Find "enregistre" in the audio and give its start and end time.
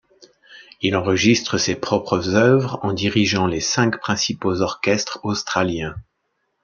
0.95-1.59